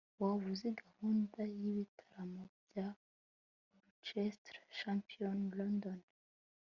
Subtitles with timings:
[0.21, 2.87] waba uzi gahunda y'ibitaramo bya
[3.87, 5.99] orchestre symphony london